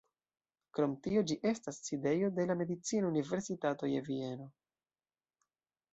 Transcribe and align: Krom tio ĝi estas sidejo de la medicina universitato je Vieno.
Krom 0.77 0.95
tio 1.07 1.21
ĝi 1.31 1.37
estas 1.49 1.81
sidejo 1.89 2.31
de 2.39 2.47
la 2.53 2.57
medicina 2.63 3.11
universitato 3.13 3.93
je 3.95 4.03
Vieno. 4.11 4.49